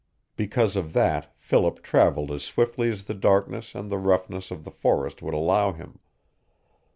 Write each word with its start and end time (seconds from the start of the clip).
Because 0.35 0.75
of 0.75 0.93
that 0.93 1.31
Philip 1.37 1.83
traveled 1.83 2.31
as 2.31 2.43
swiftly 2.43 2.89
as 2.89 3.03
the 3.03 3.13
darkness 3.13 3.75
and 3.75 3.91
the 3.91 3.99
roughness 3.99 4.49
of 4.49 4.63
the 4.63 4.71
forest 4.71 5.21
would 5.21 5.35
allow 5.35 5.73
him. 5.73 5.99